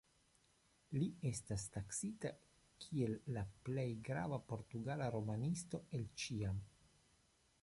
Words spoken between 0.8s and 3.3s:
Li estas taksita kiel